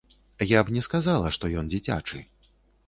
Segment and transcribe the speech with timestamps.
[0.51, 2.25] Я б не сказала, што ён дзіцячы.